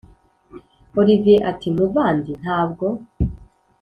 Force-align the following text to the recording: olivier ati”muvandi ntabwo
olivier 0.99 1.41
ati”muvandi 1.51 2.31
ntabwo 2.41 2.85